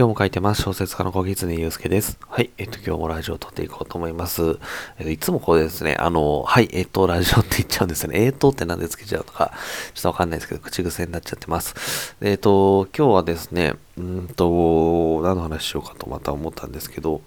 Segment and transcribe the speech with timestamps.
[0.00, 0.62] 今日も書いてます。
[0.62, 2.18] 小説家の小木常祐介です。
[2.26, 2.48] はい。
[2.56, 4.58] えっと、今日もラジオを撮っていこうと思います。
[4.98, 8.24] えっと、いつもこうですね、あの、はい、えっと、ラジオって言っちゃうんですね。
[8.24, 9.52] えっとって何でつけちゃうとか、
[9.92, 12.16] ちょっとわかんないですけど、口癖になっちゃってます。
[12.22, 17.20] えっと、今日はですね、うんと、何の話しようかとまた思ったんですけど、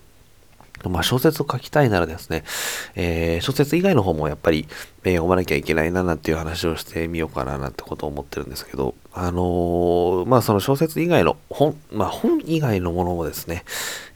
[0.89, 2.43] まあ、小説を書きたいならですね、
[2.95, 4.67] えー、小説以外の方もやっぱり、
[5.03, 13.63] えー、読まなきゃいけないななんていう話をしてみようかななんてことを思ってるんですけど、あのー、まあその小説以外の本、まあ本以外のものもですね、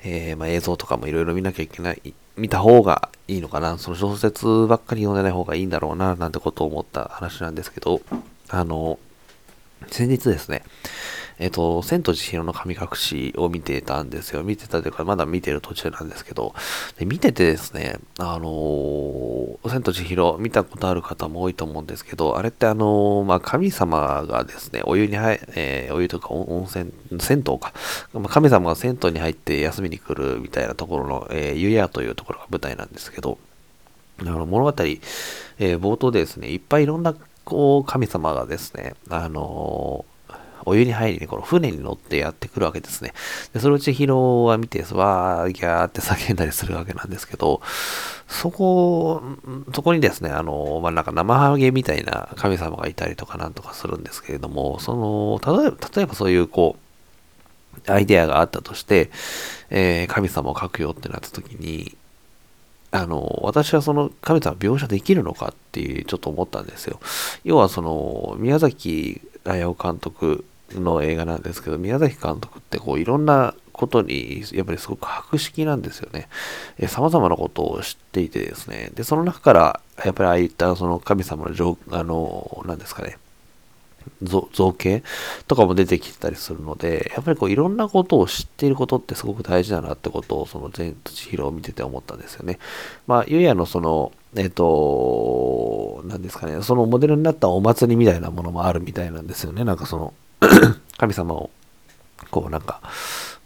[0.03, 8.01] え、まあ映像とかもいろいろ見なきゃいけない、見た方がいいのかな、その小説ばっかり読んでない方がいいんだろうななんてことを思った話なんですけど、
[8.49, 8.99] あの
[9.87, 10.63] 先日ですね、
[11.39, 14.43] えっ、と、千と千尋の神隠しを見てたんですよ。
[14.43, 16.55] 見てたというか、まだ見てる途中なんですけど、
[16.97, 27.71] で見ててですね、あのー、千と千尋見たことある方も多いと思うんですけど、あれってあのー、まあ、神様がですね、お湯に入、え、お湯とか温泉、銭湯か、
[28.13, 33.37] まあ、神様が銭湯に入って休みに来るみたいなところの、え、湯屋というところが舞台なんですけど、
[34.21, 34.73] あの物語、
[35.59, 37.13] え、冒頭でですね、いっぱいいろんな
[37.45, 40.16] こう神様がですね、あのー
[40.67, 43.13] お湯に入りにこの船に乗ってやってくるわけですね。
[43.53, 47.61] で、そのうちヒロは見て、わー、ギャーって叫んだりするわけなんですけど、
[48.27, 49.21] そこ、
[49.73, 56.75] そこにですね、あの、まあ、なんか生ハゲみたいな神様がいたりとかなんとかするんですけれども、その、例えば、例えばそういうこ
[57.87, 59.09] う、アイデアがあったとして、
[59.69, 61.95] えー、神様を描くよってなった時に、
[62.91, 66.99] あの、私はその神様描写できるのかっていうちょっと思ったんですよ。
[67.43, 76.27] 要はその、宮崎駿監督の映画なんですけど、宮崎監督ってこういろんなことにやっぱりすごく博識なんですよね。
[76.77, 78.91] え様々なことを知っていてですね。
[78.95, 83.17] で、その中からやっぱりああいったその神様の情、あの、何ですかね。
[84.21, 85.03] 造形
[85.47, 92.59] とかも出てきてたりするので、やっぱりこういろんなことを知っていることってすごく大事だなってことをその全と千尋を見てて思ったんですよね。
[93.05, 99.63] まあ、ゆやのその、えっ、と、何ですかね、そのモデルになったお祭りみたいなものもあるみたいなんですよね。
[99.63, 100.13] なんかその
[100.97, 101.49] 神様を
[102.31, 102.81] こうなんか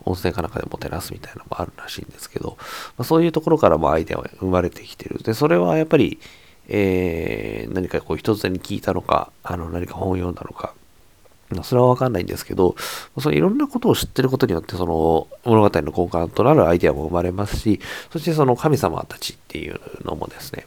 [0.06, 2.57] 温泉かなんかでもてなすみたいなのもあるらしいんですけど、
[2.97, 5.22] まあ、そういうところからもアイデアは生まれてきてる。
[5.24, 6.19] で、それはやっぱり
[6.74, 10.74] えー、何かこう一つに聞いたのか、あの何か本を読んだのか、
[11.63, 12.75] それはわかんないんですけど、
[13.19, 17.81] そのいろんなことを知ってることによって、その物語の根幹となるアイデアも生まれますし、
[18.12, 20.66] そしてその神様たちっていうのもですね、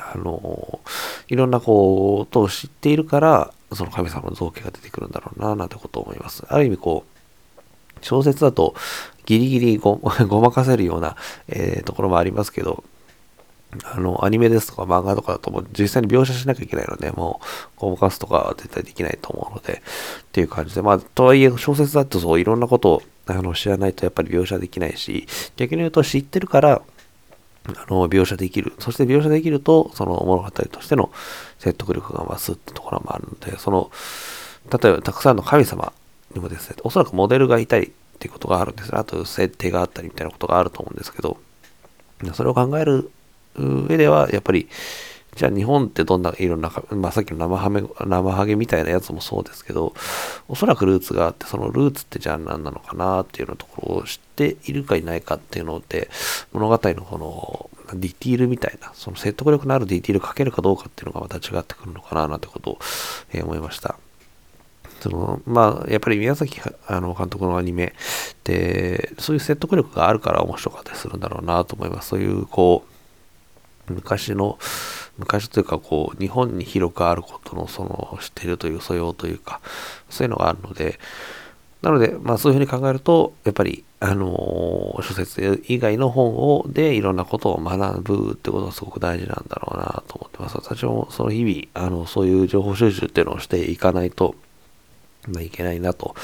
[0.00, 0.80] あの、
[1.28, 6.44] いろんなことを知っているから、その神様の造形が出てくるんだろうな、なんてことを思います。
[6.48, 8.74] ある意味こう、小説だと
[9.26, 9.98] ギリギリ ご
[10.40, 11.16] まかせるような、
[11.48, 12.84] えー、ところもありますけど、
[13.84, 17.40] あの、アニメですとか漫画とかだともう実際に描写しなきゃいけないので、も
[17.76, 19.82] う、ごまかすとかは絶対できないと思うので、
[20.22, 26.82] っていう感じで、まあ、とはいえ小説だとそういろんなことをあの知らないとやっぱり描写できないし、逆に言うと知ってるから、
[27.66, 28.72] あの、描写できる。
[28.78, 31.10] そして描写できると、その物語としての
[31.58, 33.90] 説得力が増すってところもあるので、その、
[34.70, 35.92] 例えばたくさんの神様
[36.34, 38.98] にもですね、おそらくモデルがいたりっていうことがあるんですね。
[38.98, 41.38] あと設定があったりみたいなことがあると思うんですけど、
[42.34, 43.10] それを考える
[43.56, 44.68] 上では、やっぱり、
[45.34, 49.94] じゃあ日本ってどんないろんな、まあ、さっきの生ハメ、生ハゲみたいなやつもそうですけど、
[50.48, 56.10] おそらくルーツがあって、そのルーツってじゃあ何なのかなっていうのところを知っているかいないかっていうので、
[56.52, 62.78] 物語のこのディティールみたいな、その説得力のあるディティール書けるかどうかっていうのがまた違ってくるのかななんてことを、
[63.32, 63.96] えー、思いました。
[65.00, 67.92] その、まあ、やっぱり宮崎あの監督のアニメっ
[68.44, 72.10] て、そういう説得力があるから面白かったりするんだろうなと思います。
[72.10, 72.84] そういう、こ
[73.88, 74.58] う、昔の、
[75.18, 79.60] 昔というかこう、日本に広くあることのその知っているという素養というか、
[80.10, 80.98] そういうのがあるので、
[81.82, 90.56] なので、まあそういうふうに考えると、やっぱり、あのー、書説以外の本を、でいろんなことを学ぶってことがすごく大事なんだろうなと思ってます。
[90.56, 94.36] 私もその日々、あの、そういう情報収集っていうのをしていかないと、
[95.28, 96.14] まあ、いけないなと、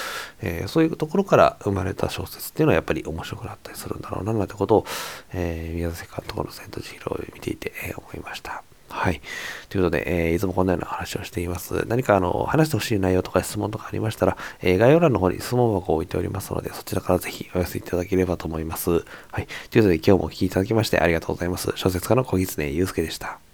[0.40, 4.86] えー、そういうところから生まれた小説っていうのはやっぱり面白くなったりするんだろうななんてことを、
[5.32, 8.64] えー、宮崎監督の千と千尋を見ていて、えー、思いました。
[8.88, 9.20] はい。
[9.68, 11.84] ということで、えー、いつもこんなような話をしています。
[11.86, 18.90] 何かあの、話してほしい内容とか質問とかありましたら、えー、概要欄の方に質問箱を置いておりますので、そちらからぜひお寄せいただければと思います。
[18.90, 18.98] は
[19.40, 19.46] い。
[19.70, 21.72] ということで、今日もお聴きいただきましてありがとうございます。
[21.76, 23.47] 小説家の小狐祐介でした。